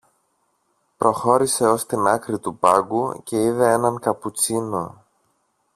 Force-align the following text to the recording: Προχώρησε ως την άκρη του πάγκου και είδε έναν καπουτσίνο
Προχώρησε 0.97 1.67
ως 1.67 1.85
την 1.85 2.07
άκρη 2.07 2.39
του 2.39 2.57
πάγκου 2.57 3.21
και 3.23 3.41
είδε 3.43 3.71
έναν 3.71 3.99
καπουτσίνο 3.99 5.03